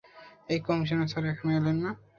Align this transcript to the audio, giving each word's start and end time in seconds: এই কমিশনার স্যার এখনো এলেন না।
এই 0.49 0.59
কমিশনার 0.67 1.09
স্যার 1.11 1.23
এখনো 1.31 1.51
এলেন 1.59 1.77
না। 1.83 1.91